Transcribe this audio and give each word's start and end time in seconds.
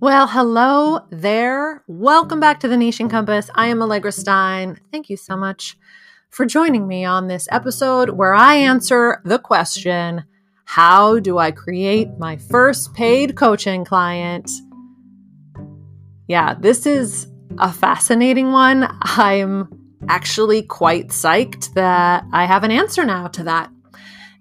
Well, 0.00 0.28
hello 0.28 1.00
there. 1.10 1.82
Welcome 1.88 2.38
back 2.38 2.60
to 2.60 2.68
the 2.68 2.76
Niche 2.76 3.00
and 3.00 3.10
Compass. 3.10 3.50
I 3.56 3.66
am 3.66 3.82
Allegra 3.82 4.12
Stein. 4.12 4.78
Thank 4.92 5.10
you 5.10 5.16
so 5.16 5.36
much 5.36 5.76
for 6.30 6.46
joining 6.46 6.86
me 6.86 7.04
on 7.04 7.26
this 7.26 7.48
episode 7.50 8.10
where 8.10 8.32
I 8.32 8.54
answer 8.54 9.20
the 9.24 9.40
question 9.40 10.24
How 10.66 11.18
do 11.18 11.38
I 11.38 11.50
create 11.50 12.16
my 12.16 12.36
first 12.36 12.94
paid 12.94 13.34
coaching 13.34 13.84
client? 13.84 14.48
Yeah, 16.28 16.54
this 16.54 16.86
is 16.86 17.26
a 17.58 17.72
fascinating 17.72 18.52
one. 18.52 18.86
I'm 19.00 19.96
actually 20.08 20.62
quite 20.62 21.08
psyched 21.08 21.74
that 21.74 22.22
I 22.32 22.44
have 22.44 22.62
an 22.62 22.70
answer 22.70 23.04
now 23.04 23.26
to 23.26 23.42
that. 23.42 23.68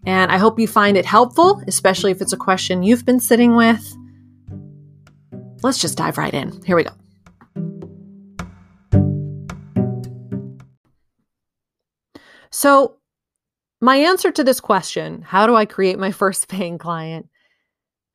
And 0.06 0.32
I 0.32 0.38
hope 0.38 0.60
you 0.60 0.68
find 0.68 0.96
it 0.98 1.06
helpful, 1.08 1.64
especially 1.68 2.12
if 2.12 2.22
it's 2.22 2.34
a 2.34 2.38
question 2.38 2.84
you've 2.84 3.06
been 3.06 3.20
sitting 3.20 3.56
with 3.56 3.98
let's 5.64 5.80
just 5.80 5.98
dive 5.98 6.18
right 6.18 6.34
in. 6.34 6.62
Here 6.64 6.76
we 6.76 6.84
go. 6.84 6.92
So, 12.50 12.98
my 13.80 13.98
answer 13.98 14.32
to 14.32 14.44
this 14.44 14.60
question, 14.60 15.22
how 15.22 15.46
do 15.46 15.56
I 15.56 15.66
create 15.66 16.00
my 16.00 16.12
first 16.24 16.48
paying 16.48 16.78
client, 16.78 17.28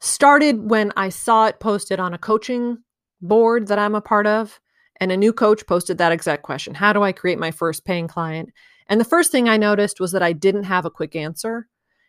started 0.00 0.68
when 0.68 0.92
I 0.96 1.10
saw 1.10 1.46
it 1.46 1.60
posted 1.60 2.00
on 2.00 2.12
a 2.12 2.18
coaching 2.18 2.78
board 3.22 3.68
that 3.68 3.78
I'm 3.78 3.94
a 3.94 4.00
part 4.00 4.26
of. 4.26 4.60
And 5.00 5.10
a 5.10 5.16
new 5.16 5.32
coach 5.32 5.66
posted 5.66 5.98
that 5.98 6.12
exact 6.12 6.42
question 6.42 6.74
How 6.74 6.92
do 6.92 7.02
I 7.02 7.12
create 7.12 7.38
my 7.38 7.50
first 7.50 7.84
paying 7.84 8.08
client? 8.08 8.50
And 8.88 9.00
the 9.00 9.06
first 9.06 9.32
thing 9.32 9.48
I 9.48 9.56
noticed 9.56 10.00
was 10.00 10.12
that 10.12 10.22
I 10.22 10.32
didn't 10.32 10.64
have 10.64 10.84
a 10.84 10.90
quick 10.90 11.16
answer. 11.16 11.68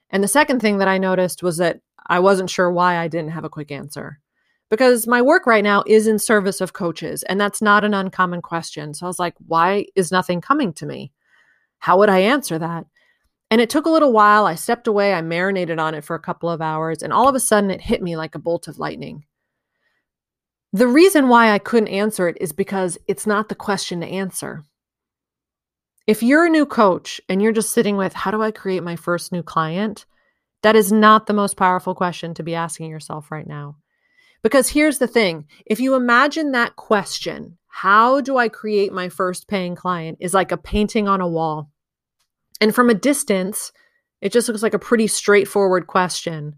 And 0.10 0.24
the 0.24 0.28
second 0.28 0.60
thing 0.60 0.80
that 0.80 0.88
I 0.88 0.98
noticed 0.98 1.42
was 1.42 1.58
that 1.58 1.80
I 2.08 2.20
wasn't 2.20 2.50
sure 2.50 2.72
why 2.72 2.98
I 2.98 3.08
didn't 3.08 3.32
have 3.32 3.46
a 3.46 3.50
quick 3.50 3.72
answer 3.72 4.20
because 4.70 5.08
my 5.08 5.22
work 5.22 5.46
right 5.46 5.64
now 5.64 5.84
is 5.86 6.08
in 6.08 6.18
service 6.20 6.62
of 6.62 6.74
coaches 6.74 7.24
and 7.24 7.40
that's 7.40 7.62
not 7.62 7.84
an 7.84 7.94
uncommon 7.94 8.42
question. 8.42 8.94
So 8.94 9.06
I 9.06 9.10
was 9.10 9.20
like, 9.20 9.36
why 9.48 9.86
is 9.96 10.12
nothing 10.12 10.42
coming 10.42 10.74
to 10.74 10.86
me? 10.86 11.12
How 11.80 11.98
would 12.00 12.10
I 12.10 12.20
answer 12.20 12.58
that? 12.60 12.86
And 13.52 13.62
it 13.62 13.70
took 13.70 13.86
a 13.86 13.92
little 13.92 14.12
while. 14.12 14.48
I 14.48 14.56
stepped 14.56 14.88
away, 14.88 15.14
I 15.14 15.22
marinated 15.22 15.78
on 15.78 15.94
it 15.94 16.04
for 16.04 16.16
a 16.16 16.20
couple 16.20 16.50
of 16.50 16.62
hours, 16.62 17.04
and 17.04 17.14
all 17.14 17.28
of 17.28 17.36
a 17.36 17.40
sudden 17.40 17.70
it 17.70 17.82
hit 17.82 18.02
me 18.02 18.18
like 18.18 18.34
a 18.34 18.40
bolt 18.40 18.68
of 18.68 18.80
lightning. 18.80 19.26
The 20.72 20.88
reason 20.88 21.28
why 21.28 21.52
I 21.52 21.60
couldn't 21.60 21.90
answer 21.90 22.28
it 22.28 22.38
is 22.42 22.52
because 22.52 22.98
it's 23.08 23.28
not 23.28 23.50
the 23.50 23.56
question 23.56 24.02
to 24.02 24.08
answer. 24.08 24.64
If 26.08 26.24
you're 26.24 26.48
a 26.48 26.50
new 26.50 26.66
coach 26.66 27.22
and 27.30 27.44
you're 27.44 27.52
just 27.52 27.72
sitting 27.74 27.96
with, 27.96 28.14
how 28.14 28.32
do 28.32 28.42
I 28.42 28.50
create 28.50 28.82
my 28.82 28.96
first 28.96 29.32
new 29.32 29.44
client? 29.44 30.08
That 30.64 30.76
is 30.76 30.92
not 30.92 31.28
the 31.28 31.34
most 31.34 31.58
powerful 31.58 31.94
question 31.94 32.34
to 32.34 32.44
be 32.44 32.56
asking 32.56 32.90
yourself 32.90 33.30
right 33.30 33.46
now. 33.46 33.76
Because 34.44 34.70
here's 34.70 35.00
the 35.00 35.08
thing 35.08 35.48
if 35.66 35.80
you 35.80 35.96
imagine 35.96 36.52
that 36.52 36.76
question, 36.76 37.58
how 37.68 38.22
do 38.22 38.38
I 38.38 38.50
create 38.50 38.94
my 38.94 39.10
first 39.10 39.48
paying 39.48 39.76
client, 39.76 40.18
is 40.22 40.34
like 40.34 40.52
a 40.52 40.58
painting 40.58 41.08
on 41.08 41.22
a 41.22 41.28
wall. 41.28 41.72
And 42.62 42.76
from 42.76 42.90
a 42.90 42.94
distance, 42.94 43.72
it 44.22 44.32
just 44.32 44.48
looks 44.48 44.62
like 44.62 44.76
a 44.76 44.80
pretty 44.80 45.08
straightforward 45.08 45.88
question. 45.88 46.56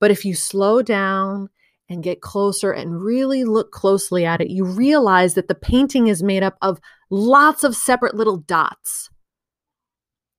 But 0.00 0.10
if 0.10 0.24
you 0.24 0.34
slow 0.34 0.82
down 0.82 1.48
and 1.88 2.02
get 2.02 2.20
closer 2.20 2.72
and 2.72 3.02
really 3.02 3.44
look 3.44 3.72
closely 3.72 4.24
at 4.24 4.40
it, 4.40 4.50
you 4.50 4.64
realize 4.64 5.34
that 5.34 5.48
the 5.48 5.54
painting 5.54 6.08
is 6.08 6.22
made 6.22 6.42
up 6.42 6.56
of 6.62 6.80
lots 7.10 7.64
of 7.64 7.74
separate 7.74 8.14
little 8.14 8.36
dots, 8.36 9.10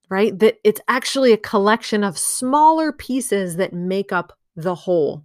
right? 0.10 0.38
That 0.38 0.58
it's 0.64 0.82
actually 0.88 1.34
a 1.34 1.38
collection 1.38 2.04
of 2.04 2.18
smaller 2.18 2.92
pieces 2.92 3.58
that 3.58 3.74
make 3.74 4.12
up 4.12 4.38
the 4.56 4.76
whole. 4.76 5.24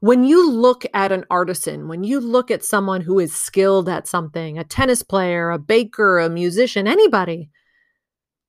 When 0.00 0.24
you 0.24 0.50
look 0.50 0.84
at 0.94 1.12
an 1.12 1.24
artisan, 1.30 1.86
when 1.86 2.04
you 2.04 2.20
look 2.20 2.50
at 2.50 2.64
someone 2.64 3.02
who 3.02 3.18
is 3.18 3.34
skilled 3.34 3.88
at 3.88 4.08
something, 4.08 4.58
a 4.58 4.64
tennis 4.64 5.02
player, 5.02 5.50
a 5.50 5.58
baker, 5.58 6.18
a 6.18 6.30
musician, 6.30 6.86
anybody, 6.86 7.50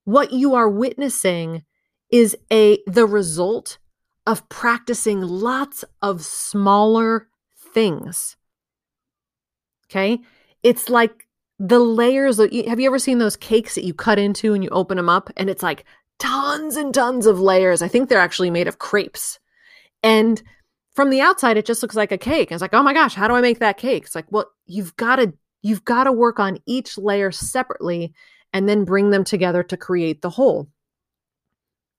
what 0.05 0.31
you 0.31 0.55
are 0.55 0.69
witnessing 0.69 1.63
is 2.09 2.37
a 2.51 2.79
the 2.87 3.05
result 3.05 3.77
of 4.25 4.47
practicing 4.49 5.21
lots 5.21 5.83
of 6.01 6.23
smaller 6.23 7.27
things. 7.73 8.37
Okay? 9.89 10.19
It's 10.63 10.89
like 10.89 11.27
the 11.59 11.79
layers 11.79 12.39
of, 12.39 12.51
have 12.67 12.79
you 12.79 12.87
ever 12.87 12.99
seen 12.99 13.17
those 13.17 13.35
cakes 13.35 13.75
that 13.75 13.83
you 13.83 13.93
cut 13.93 14.19
into 14.19 14.53
and 14.53 14.63
you 14.63 14.69
open 14.69 14.97
them 14.97 15.09
up 15.09 15.29
and 15.35 15.49
it's 15.49 15.63
like 15.63 15.85
tons 16.21 16.75
and 16.75 16.93
tons 16.93 17.25
of 17.25 17.39
layers. 17.39 17.81
I 17.81 17.87
think 17.87 18.07
they're 18.07 18.19
actually 18.19 18.51
made 18.51 18.67
of 18.67 18.77
crepes. 18.77 19.39
And 20.03 20.41
from 20.93 21.09
the 21.09 21.21
outside 21.21 21.57
it 21.57 21.65
just 21.65 21.81
looks 21.81 21.95
like 21.95 22.11
a 22.11 22.17
cake. 22.17 22.51
It's 22.51 22.61
like, 22.61 22.73
"Oh 22.73 22.83
my 22.83 22.93
gosh, 22.93 23.15
how 23.15 23.27
do 23.27 23.35
I 23.35 23.41
make 23.41 23.59
that 23.59 23.77
cake?" 23.77 24.05
It's 24.05 24.15
like, 24.15 24.31
"Well, 24.31 24.51
you've 24.65 24.95
got 24.95 25.17
to 25.17 25.33
you've 25.61 25.85
got 25.85 26.05
to 26.05 26.11
work 26.11 26.39
on 26.39 26.59
each 26.65 26.97
layer 26.97 27.31
separately 27.31 28.13
and 28.53 28.67
then 28.67 28.85
bring 28.85 29.11
them 29.11 29.23
together 29.23 29.63
to 29.63 29.77
create 29.77 30.21
the 30.21 30.29
whole." 30.29 30.69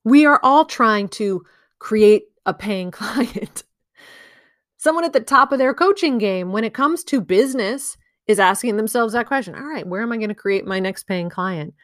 We 0.04 0.26
are 0.26 0.40
all 0.42 0.64
trying 0.64 1.08
to 1.10 1.44
create 1.78 2.24
a 2.44 2.54
paying 2.54 2.90
client. 2.92 3.64
Someone 4.78 5.04
at 5.04 5.12
the 5.12 5.20
top 5.20 5.52
of 5.52 5.58
their 5.58 5.74
coaching 5.74 6.18
game 6.18 6.50
when 6.50 6.64
it 6.64 6.74
comes 6.74 7.04
to 7.04 7.20
business 7.20 7.96
is 8.26 8.40
asking 8.40 8.76
themselves 8.76 9.12
that 9.12 9.26
question. 9.26 9.54
All 9.54 9.62
right, 9.62 9.86
where 9.86 10.02
am 10.02 10.12
I 10.12 10.16
going 10.16 10.28
to 10.28 10.34
create 10.34 10.66
my 10.66 10.80
next 10.80 11.04
paying 11.04 11.28
client? 11.28 11.74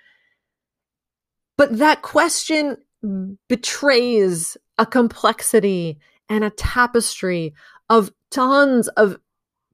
But 1.57 1.79
that 1.79 2.03
question 2.03 2.77
betrays 3.49 4.57
a 4.79 4.87
complexity 4.87 5.99
and 6.29 6.45
a 6.45 6.51
tapestry 6.51 7.55
of 7.89 8.13
tons 8.31 8.89
of 8.89 9.17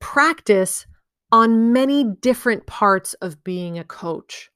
practice 0.00 0.87
on 1.32 1.72
many 1.72 2.04
different 2.04 2.66
parts 2.66 3.15
of 3.15 3.42
being 3.42 3.78
a 3.78 3.84
coach. 3.84 4.50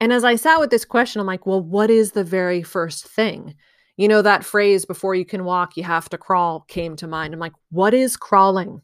And 0.00 0.12
as 0.12 0.24
I 0.24 0.36
sat 0.36 0.60
with 0.60 0.70
this 0.70 0.84
question, 0.84 1.20
I'm 1.20 1.26
like, 1.26 1.46
well, 1.46 1.60
what 1.60 1.90
is 1.90 2.12
the 2.12 2.24
very 2.24 2.62
first 2.62 3.06
thing? 3.06 3.54
You 3.96 4.08
know, 4.08 4.22
that 4.22 4.44
phrase, 4.44 4.84
before 4.84 5.14
you 5.14 5.24
can 5.24 5.44
walk, 5.44 5.76
you 5.76 5.84
have 5.84 6.08
to 6.10 6.18
crawl, 6.18 6.64
came 6.68 6.96
to 6.96 7.06
mind. 7.06 7.32
I'm 7.32 7.40
like, 7.40 7.54
what 7.70 7.94
is 7.94 8.16
crawling? 8.16 8.82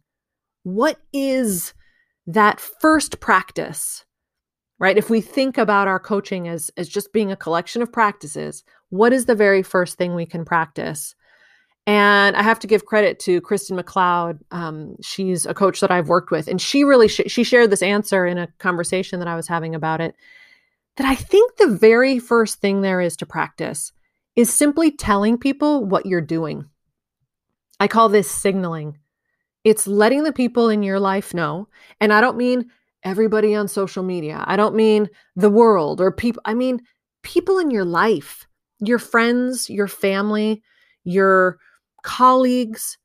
What 0.63 0.99
is 1.13 1.75
that 2.27 2.61
first 2.61 3.21
practice? 3.21 4.05
Right? 4.79 4.97
If 4.97 5.11
we 5.11 5.21
think 5.21 5.59
about 5.59 5.89
our 5.89 6.01
coaching 6.01 6.49
as, 6.49 6.71
as 6.77 6.89
just 6.89 7.13
being 7.13 7.31
a 7.31 7.37
collection 7.37 7.83
of 7.83 7.93
practices, 7.93 8.65
what 8.89 9.13
is 9.13 9.27
the 9.27 9.35
very 9.35 9.63
first 9.63 9.99
thing 9.99 10.15
we 10.15 10.27
can 10.27 10.45
practice? 10.45 11.15
And 11.91 12.37
I 12.37 12.45
have 12.45 12.61
to 12.61 12.69
give 12.69 12.87
credit 12.87 13.19
to 13.21 13.41
Kristen 13.41 13.77
McLeod. 13.77 14.39
Um, 14.53 14.95
she's 15.03 15.45
a 15.45 15.53
coach 15.53 15.81
that 15.81 15.91
I've 15.91 16.07
worked 16.07 16.31
with, 16.31 16.47
and 16.47 16.61
she 16.61 16.85
really 16.85 17.09
sh- 17.09 17.23
she 17.27 17.43
shared 17.43 17.71
this 17.71 17.83
answer 17.83 18.25
in 18.25 18.39
a 18.39 18.47
conversation 18.59 19.19
that 19.19 19.27
I 19.27 19.35
was 19.35 19.49
having 19.49 19.75
about 19.75 20.01
it. 20.01 20.15
That 20.99 21.09
I 21.09 21.17
think 21.17 21.57
the 21.57 21.67
very 21.67 22.21
first 22.21 22.61
thing 22.61 22.83
there 22.83 23.01
is 23.01 23.17
to 23.17 23.27
practice 23.27 23.91
is 24.37 24.55
simply 24.55 24.93
telling 24.93 25.37
people 25.37 25.85
what 25.85 26.07
you're 26.07 26.21
doing. 26.21 26.67
I 27.81 27.89
call 27.89 28.09
this 28.09 28.31
signaling. 28.31 28.97
It's 29.65 29.89
letting 29.89 30.23
the 30.23 30.33
people 30.33 30.69
in 30.69 30.85
your 30.85 31.01
life 31.01 31.35
know, 31.35 31.67
and 32.01 32.13
I 32.13 32.21
don't 32.21 32.37
mean 32.37 32.71
everybody 33.03 33.57
on 33.57 33.67
social 33.67 34.05
media. 34.05 34.45
I 34.47 34.55
don't 34.55 34.77
mean 34.77 35.09
the 35.35 35.51
world 35.51 36.01
or 36.01 36.13
people. 36.13 36.41
I 36.45 36.55
mean 36.55 36.83
people 37.25 37.59
in 37.59 37.73
your 37.73 37.85
life, 37.85 38.47
your 38.79 39.01
friends, 39.01 39.69
your 39.69 39.89
family, 39.89 40.63
your 41.03 41.59
colleagues, 42.03 42.99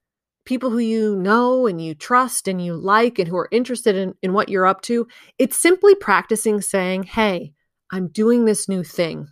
people 0.46 0.70
who 0.70 0.80
you 0.80 1.16
know 1.16 1.68
and 1.68 1.82
you 1.82 1.96
trust 1.96 2.48
and 2.48 2.64
you 2.64 2.76
like 2.76 3.20
and 3.20 3.28
who 3.28 3.38
are 3.38 3.50
interested 3.52 3.96
in, 3.96 4.14
in 4.22 4.34
what 4.34 4.50
you're 4.50 4.66
up 4.66 4.82
to. 4.84 5.08
It's 5.38 5.58
simply 5.58 5.96
practicing 5.96 6.62
saying, 6.62 7.04
Hey, 7.04 7.54
I'm 7.92 8.08
doing 8.08 8.46
this 8.46 8.70
new 8.70 8.84
thing. 8.84 9.28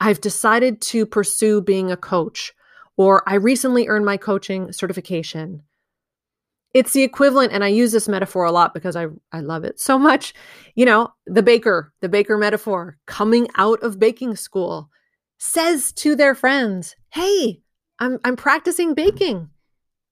I've 0.00 0.20
decided 0.20 0.80
to 0.82 1.06
pursue 1.06 1.62
being 1.62 1.90
a 1.90 1.96
coach, 1.96 2.52
or 2.96 3.22
I 3.28 3.34
recently 3.36 3.86
earned 3.88 4.04
my 4.04 4.16
coaching 4.16 4.72
certification. 4.72 5.62
It's 6.74 6.92
the 6.92 7.02
equivalent, 7.02 7.52
and 7.52 7.62
I 7.62 7.68
use 7.68 7.92
this 7.92 8.08
metaphor 8.08 8.44
a 8.44 8.52
lot 8.52 8.72
because 8.72 8.96
I, 8.96 9.06
I 9.30 9.40
love 9.40 9.62
it 9.64 9.78
so 9.78 9.98
much. 9.98 10.32
You 10.74 10.86
know, 10.86 11.12
the 11.26 11.42
baker, 11.42 11.92
the 12.00 12.08
baker 12.08 12.38
metaphor, 12.38 12.96
coming 13.06 13.46
out 13.56 13.82
of 13.82 13.98
baking 13.98 14.36
school, 14.36 14.88
says 15.38 15.92
to 15.92 16.16
their 16.16 16.34
friends, 16.34 16.96
Hey, 17.10 17.60
I'm 17.98 18.18
I'm 18.24 18.36
practicing 18.36 18.94
baking. 18.94 19.48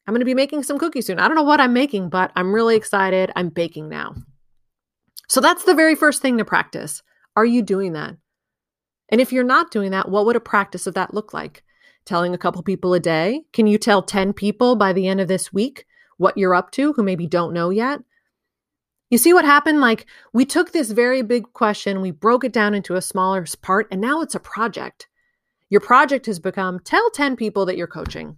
I'm 0.07 0.15
going 0.15 0.21
to 0.21 0.25
be 0.25 0.35
making 0.35 0.63
some 0.63 0.79
cookies 0.79 1.07
soon. 1.07 1.21
I 1.21 1.29
don't 1.29 1.37
know 1.37 1.43
what 1.43 1.61
I'm 1.61 1.73
making, 1.73 2.09
but 2.09 2.33
I'm 2.35 2.53
really 2.53 2.75
excited. 2.75 3.31
I'm 3.37 3.49
baking 3.49 3.89
now. 3.89 4.15
So 5.29 5.41
that's 5.41 5.65
the 5.65 5.75
very 5.75 5.95
first 5.95 6.21
thing 6.21 6.39
to 6.39 6.45
practice. 6.45 7.03
Are 7.37 7.45
you 7.45 7.63
doing 7.63 7.93
that? 7.93 8.17
And 9.11 9.21
if 9.21 9.33
you're 9.33 9.45
not 9.45 9.71
doing 9.71 9.91
that, 9.93 10.09
what 10.09 10.27
would 10.27 10.37
a 10.37 10.41
practice 10.41 10.87
of 10.87 10.95
that 10.95 11.15
look 11.15 11.33
like? 11.33 11.63
Telling 12.05 12.35
a 12.35 12.39
couple 12.39 12.63
people 12.63 12.95
a 12.95 13.01
day? 13.01 13.43
Can 13.53 13.67
you 13.67 13.79
tell 13.79 14.03
10 14.03 14.33
people 14.33 14.75
by 14.75 14.93
the 14.93 15.07
end 15.07 15.21
of 15.21 15.29
this 15.29 15.53
week 15.53 15.87
what 16.17 16.37
you're 16.37 16.55
up 16.55 16.71
to 16.73 16.93
who 16.95 17.03
maybe 17.03 17.27
don't 17.27 17.53
know 17.53 17.71
yet? 17.71 18.01
You 19.11 19.19
see 19.19 19.33
what 19.33 19.45
happened? 19.45 19.81
Like, 19.81 20.07
we 20.33 20.45
took 20.45 20.73
this 20.73 20.93
very 20.93 21.23
big 21.23 21.53
question, 21.53 22.01
we 22.01 22.13
broke 22.13 22.45
it 22.45 22.53
down 22.53 22.75
into 22.75 22.95
a 22.95 23.03
smaller 23.03 23.45
part, 23.61 23.89
and 23.91 24.01
now 24.01 24.21
it's 24.21 24.37
a 24.37 24.41
project. 24.41 25.09
Your 25.71 25.81
project 25.81 26.27
has 26.27 26.39
become 26.39 26.81
tell 26.81 27.11
10 27.11 27.37
people 27.37 27.65
that 27.67 27.77
you're 27.77 27.87
coaching. 27.87 28.37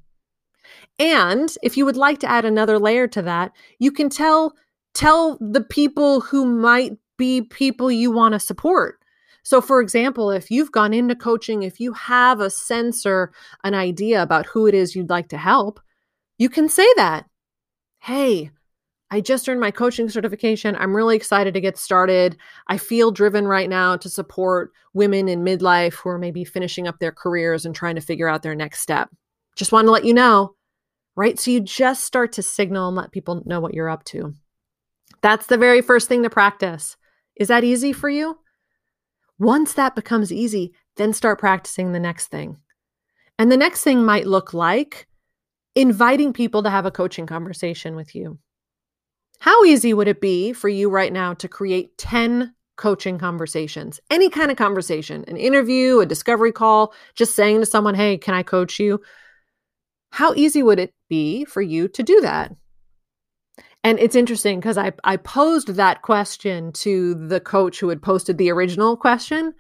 And 0.99 1.53
if 1.63 1.77
you 1.77 1.85
would 1.85 1.97
like 1.97 2.21
to 2.21 2.31
add 2.31 2.45
another 2.45 2.79
layer 2.79 3.09
to 3.09 3.23
that, 3.23 3.53
you 3.79 3.91
can 3.91 4.09
tell 4.09 4.55
tell 4.95 5.39
the 5.41 5.63
people 5.63 6.21
who 6.21 6.45
might 6.45 6.93
be 7.17 7.43
people 7.43 7.91
you 7.91 8.11
want 8.11 8.35
to 8.35 8.41
support. 8.41 8.99
So, 9.43 9.61
for 9.61 9.81
example, 9.81 10.31
if 10.31 10.51
you've 10.51 10.71
gone 10.71 10.95
into 10.95 11.17
coaching, 11.17 11.63
if 11.63 11.81
you 11.81 11.93
have 11.95 12.41
a 12.41 12.51
sense 12.51 13.05
or 13.05 13.33
an 13.65 13.75
idea 13.75 14.23
about 14.23 14.47
who 14.47 14.67
it 14.67 14.75
is 14.75 14.95
you'd 14.95 15.11
like 15.11 15.29
to 15.31 15.39
help, 15.39 15.81
you 16.39 16.49
can 16.49 16.69
say 16.69 16.87
that. 16.97 17.27
Hey, 17.99 18.51
I 19.13 19.21
just 19.21 19.47
earned 19.47 19.61
my 19.61 19.71
coaching 19.71 20.09
certification. 20.09 20.75
I'm 20.75 20.97
really 20.97 21.17
excited 21.17 21.53
to 21.53 21.61
get 21.61 21.77
started. 21.77 22.35
I 22.69 22.79
feel 22.79 23.11
driven 23.11 23.47
right 23.47 23.69
now 23.69 23.95
to 23.99 24.09
support 24.09 24.73
women 24.95 25.29
in 25.29 25.45
midlife 25.45 25.93
who 25.93 26.09
are 26.09 26.19
maybe 26.19 26.45
finishing 26.45 26.89
up 26.89 26.99
their 26.99 27.13
careers 27.13 27.67
and 27.67 27.75
trying 27.75 27.97
to 27.97 28.01
figure 28.01 28.27
out 28.27 28.43
their 28.43 28.55
next 28.55 28.81
step. 28.81 29.11
Just 29.55 29.71
want 29.71 29.87
to 29.87 29.91
let 29.91 30.07
you 30.07 30.15
know, 30.15 30.55
right? 31.15 31.39
So 31.39 31.51
you 31.51 31.61
just 31.61 32.05
start 32.05 32.33
to 32.33 32.43
signal 32.43 32.89
and 32.89 32.97
let 32.97 33.13
people 33.13 33.43
know 33.45 33.61
what 33.61 33.75
you're 33.75 33.91
up 33.91 34.03
to. 34.05 34.33
That's 35.21 35.45
the 35.45 35.59
very 35.59 35.83
first 35.83 36.09
thing 36.09 36.23
to 36.23 36.31
practice. 36.31 36.97
Is 37.37 37.49
that 37.49 37.65
easy 37.65 37.93
for 37.93 38.09
you? 38.09 38.39
Once 39.39 39.75
that 39.75 39.95
becomes 39.95 40.33
easy, 40.33 40.73
then 40.97 41.13
start 41.13 41.39
practicing 41.39 41.93
the 41.93 42.01
next 42.01 42.29
thing. 42.29 42.57
And 43.39 43.53
the 43.53 43.59
next 43.59 43.83
thing 43.83 44.07
might 44.07 44.27
look 44.27 44.55
like 44.55 45.07
inviting 45.75 46.33
people 46.33 46.63
to 46.63 46.71
have 46.71 46.87
a 46.87 46.91
coaching 46.91 47.27
conversation 47.27 47.95
with 47.95 48.15
you. 48.15 48.39
How 49.39 49.65
easy 49.65 49.93
would 49.93 50.09
it 50.09 50.21
be 50.21 50.53
for 50.53 50.69
you 50.69 50.89
right 50.89 51.13
now 51.13 51.35
to 51.35 51.49
create 51.49 51.99
10 51.99 52.55
coaching 52.77 53.19
conversations? 53.19 54.01
Any 54.11 54.31
kind 54.31 54.51
of 54.51 54.57
conversation, 54.57 55.25
an 55.27 55.37
interview, 55.37 56.01
a 56.01 56.07
discovery 56.07 56.53
call, 56.53 56.95
just 57.15 57.35
saying 57.35 57.61
to 57.61 57.67
someone, 57.67 57.95
hey, 57.95 58.19
can 58.19 58.35
I 58.35 58.43
coach 58.43 58.79
you? 58.79 59.01
How 60.11 60.35
easy 60.35 60.63
would 60.63 60.79
it 60.79 60.95
be 61.09 61.45
for 61.45 61.63
you 61.63 61.89
to 61.89 62.03
do 62.03 62.21
that? 62.21 62.55
And 63.85 63.99
it's 63.99 64.15
interesting 64.15 64.61
because 64.61 64.79
I, 64.79 64.93
I 65.03 65.17
posed 65.17 65.69
that 65.69 66.03
question 66.03 66.73
to 66.73 67.15
the 67.15 67.41
coach 67.41 67.81
who 67.81 67.89
had 67.89 68.03
posted 68.03 68.39
the 68.39 68.51
original 68.51 68.97
question. 68.97 69.55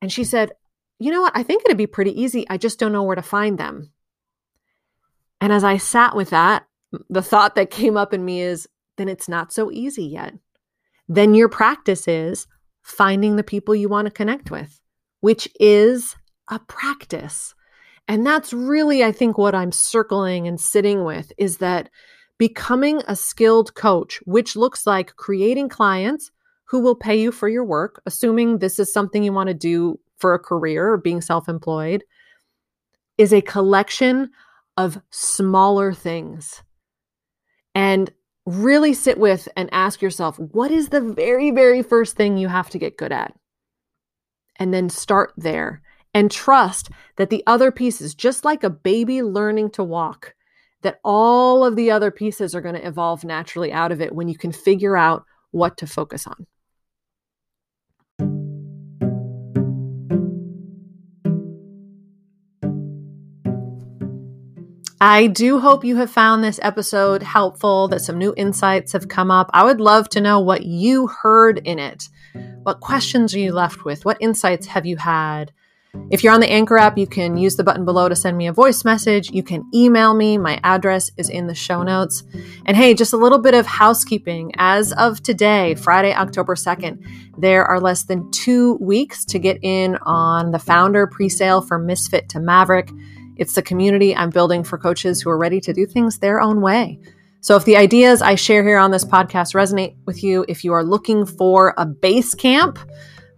And 0.00 0.10
she 0.10 0.24
said, 0.24 0.52
You 0.98 1.10
know 1.10 1.20
what? 1.20 1.36
I 1.36 1.42
think 1.42 1.62
it'd 1.64 1.76
be 1.76 1.86
pretty 1.86 2.18
easy. 2.20 2.48
I 2.48 2.56
just 2.56 2.78
don't 2.78 2.92
know 2.92 3.02
where 3.02 3.16
to 3.16 3.22
find 3.22 3.58
them. 3.58 3.92
And 5.40 5.52
as 5.52 5.64
I 5.64 5.76
sat 5.76 6.16
with 6.16 6.30
that, 6.30 6.66
the 7.08 7.22
thought 7.22 7.54
that 7.54 7.70
came 7.70 7.96
up 7.96 8.14
in 8.14 8.24
me 8.24 8.40
is 8.40 8.66
then 9.00 9.08
it's 9.08 9.28
not 9.28 9.50
so 9.50 9.70
easy 9.72 10.04
yet. 10.04 10.34
Then 11.08 11.34
your 11.34 11.48
practice 11.48 12.06
is 12.06 12.46
finding 12.82 13.36
the 13.36 13.42
people 13.42 13.74
you 13.74 13.88
want 13.88 14.06
to 14.06 14.12
connect 14.12 14.50
with, 14.50 14.78
which 15.20 15.48
is 15.58 16.14
a 16.48 16.58
practice. 16.58 17.54
And 18.06 18.26
that's 18.26 18.52
really, 18.52 19.02
I 19.02 19.10
think, 19.10 19.38
what 19.38 19.54
I'm 19.54 19.72
circling 19.72 20.46
and 20.46 20.60
sitting 20.60 21.04
with 21.04 21.32
is 21.38 21.56
that 21.58 21.88
becoming 22.36 23.00
a 23.08 23.16
skilled 23.16 23.74
coach, 23.74 24.20
which 24.26 24.54
looks 24.54 24.86
like 24.86 25.16
creating 25.16 25.70
clients 25.70 26.30
who 26.64 26.80
will 26.80 26.94
pay 26.94 27.18
you 27.18 27.32
for 27.32 27.48
your 27.48 27.64
work, 27.64 28.02
assuming 28.04 28.58
this 28.58 28.78
is 28.78 28.92
something 28.92 29.22
you 29.22 29.32
want 29.32 29.48
to 29.48 29.54
do 29.54 29.98
for 30.18 30.34
a 30.34 30.38
career 30.38 30.92
or 30.92 30.98
being 30.98 31.22
self 31.22 31.48
employed, 31.48 32.04
is 33.16 33.32
a 33.32 33.40
collection 33.40 34.30
of 34.76 35.00
smaller 35.10 35.94
things. 35.94 36.62
And 37.74 38.10
really 38.46 38.94
sit 38.94 39.18
with 39.18 39.48
and 39.56 39.68
ask 39.72 40.02
yourself 40.02 40.38
what 40.38 40.70
is 40.70 40.88
the 40.88 41.00
very, 41.00 41.50
very 41.50 41.82
first 41.82 42.16
thing 42.16 42.36
you 42.36 42.48
have 42.48 42.70
to 42.70 42.78
get 42.78 42.96
good 42.96 43.12
at? 43.12 43.34
And 44.58 44.74
then 44.74 44.88
start 44.88 45.32
there 45.36 45.82
and 46.12 46.30
trust 46.30 46.90
that 47.16 47.30
the 47.30 47.42
other 47.46 47.70
pieces, 47.70 48.14
just 48.14 48.44
like 48.44 48.64
a 48.64 48.70
baby 48.70 49.22
learning 49.22 49.70
to 49.70 49.84
walk, 49.84 50.34
that 50.82 50.98
all 51.04 51.64
of 51.64 51.76
the 51.76 51.90
other 51.90 52.10
pieces 52.10 52.54
are 52.54 52.60
going 52.60 52.74
to 52.74 52.86
evolve 52.86 53.24
naturally 53.24 53.72
out 53.72 53.92
of 53.92 54.00
it 54.00 54.14
when 54.14 54.28
you 54.28 54.36
can 54.36 54.52
figure 54.52 54.96
out 54.96 55.24
what 55.50 55.76
to 55.78 55.86
focus 55.86 56.26
on. 56.26 56.46
I 65.02 65.28
do 65.28 65.58
hope 65.58 65.82
you 65.82 65.96
have 65.96 66.10
found 66.10 66.44
this 66.44 66.60
episode 66.60 67.22
helpful, 67.22 67.88
that 67.88 68.02
some 68.02 68.18
new 68.18 68.34
insights 68.36 68.92
have 68.92 69.08
come 69.08 69.30
up. 69.30 69.48
I 69.54 69.64
would 69.64 69.80
love 69.80 70.10
to 70.10 70.20
know 70.20 70.40
what 70.40 70.66
you 70.66 71.06
heard 71.06 71.58
in 71.64 71.78
it. 71.78 72.10
What 72.64 72.80
questions 72.80 73.34
are 73.34 73.38
you 73.38 73.52
left 73.52 73.86
with? 73.86 74.04
What 74.04 74.18
insights 74.20 74.66
have 74.66 74.84
you 74.84 74.98
had? 74.98 75.52
If 76.10 76.22
you're 76.22 76.34
on 76.34 76.40
the 76.40 76.52
Anchor 76.52 76.76
app, 76.76 76.98
you 76.98 77.06
can 77.06 77.38
use 77.38 77.56
the 77.56 77.64
button 77.64 77.86
below 77.86 78.10
to 78.10 78.14
send 78.14 78.36
me 78.36 78.46
a 78.46 78.52
voice 78.52 78.84
message. 78.84 79.30
You 79.30 79.42
can 79.42 79.64
email 79.74 80.12
me. 80.12 80.36
My 80.36 80.60
address 80.64 81.10
is 81.16 81.30
in 81.30 81.46
the 81.46 81.54
show 81.54 81.82
notes. 81.82 82.22
And 82.66 82.76
hey, 82.76 82.92
just 82.92 83.14
a 83.14 83.16
little 83.16 83.40
bit 83.40 83.54
of 83.54 83.64
housekeeping. 83.64 84.52
As 84.58 84.92
of 84.92 85.22
today, 85.22 85.76
Friday, 85.76 86.14
October 86.14 86.54
2nd, 86.54 87.02
there 87.38 87.64
are 87.64 87.80
less 87.80 88.04
than 88.04 88.30
two 88.32 88.74
weeks 88.82 89.24
to 89.24 89.38
get 89.38 89.58
in 89.62 89.96
on 90.02 90.50
the 90.50 90.58
founder 90.58 91.06
pre 91.06 91.30
sale 91.30 91.62
for 91.62 91.78
Misfit 91.78 92.28
to 92.28 92.38
Maverick. 92.38 92.90
It's 93.40 93.54
the 93.54 93.62
community 93.62 94.14
I'm 94.14 94.28
building 94.28 94.62
for 94.62 94.76
coaches 94.76 95.22
who 95.22 95.30
are 95.30 95.38
ready 95.38 95.60
to 95.62 95.72
do 95.72 95.86
things 95.86 96.18
their 96.18 96.42
own 96.42 96.60
way. 96.60 97.00
So, 97.40 97.56
if 97.56 97.64
the 97.64 97.78
ideas 97.78 98.20
I 98.20 98.34
share 98.34 98.62
here 98.62 98.76
on 98.76 98.90
this 98.90 99.04
podcast 99.04 99.54
resonate 99.54 99.96
with 100.04 100.22
you, 100.22 100.44
if 100.46 100.62
you 100.62 100.74
are 100.74 100.84
looking 100.84 101.24
for 101.24 101.72
a 101.78 101.86
base 101.86 102.34
camp 102.34 102.78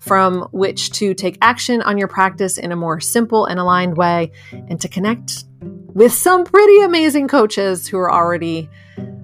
from 0.01 0.43
which 0.51 0.91
to 0.91 1.15
take 1.15 1.39
action 1.41 1.81
on 1.83 1.97
your 1.97 2.09
practice 2.09 2.59
in 2.59 2.73
a 2.73 2.77
more 2.77 2.99
simple 2.99 3.47
and 3.47 3.61
aligned 3.61 3.97
way, 3.97 4.33
and 4.51 4.81
to 4.81 4.89
connect 4.89 5.45
with 5.61 6.13
some 6.13 6.43
pretty 6.43 6.81
amazing 6.83 7.29
coaches 7.29 7.87
who 7.87 7.97
are 7.97 8.11
already 8.11 8.69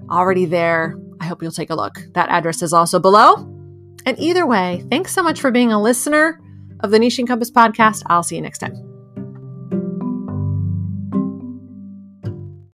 already 0.09 0.45
there, 0.45 0.97
I 1.19 1.25
hope 1.25 1.43
you'll 1.43 1.51
take 1.51 1.71
a 1.71 1.75
look. 1.75 2.01
That 2.13 2.29
address 2.29 2.61
is 2.61 2.71
also 2.71 2.99
below. 2.99 3.35
And 4.05 4.17
either 4.17 4.47
way, 4.47 4.85
thanks 4.89 5.11
so 5.11 5.21
much 5.21 5.41
for 5.41 5.51
being 5.51 5.73
a 5.73 5.81
listener 5.81 6.39
of 6.79 6.91
the 6.91 6.99
Niche 6.99 7.19
and 7.19 7.27
Compass 7.27 7.51
podcast. 7.51 8.03
I'll 8.05 8.23
see 8.23 8.37
you 8.37 8.41
next 8.41 8.59
time. 8.59 8.88